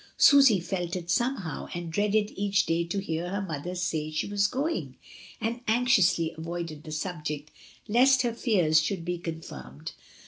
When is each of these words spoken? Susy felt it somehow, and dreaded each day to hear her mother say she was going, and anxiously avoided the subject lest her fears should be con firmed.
Susy 0.17 0.59
felt 0.59 0.95
it 0.95 1.11
somehow, 1.11 1.67
and 1.75 1.93
dreaded 1.93 2.31
each 2.35 2.65
day 2.65 2.83
to 2.83 2.97
hear 2.97 3.29
her 3.29 3.39
mother 3.43 3.75
say 3.75 4.09
she 4.09 4.25
was 4.25 4.47
going, 4.47 4.97
and 5.39 5.61
anxiously 5.67 6.33
avoided 6.39 6.83
the 6.83 6.91
subject 6.91 7.51
lest 7.87 8.23
her 8.23 8.33
fears 8.33 8.81
should 8.81 9.05
be 9.05 9.19
con 9.19 9.41
firmed. 9.41 9.91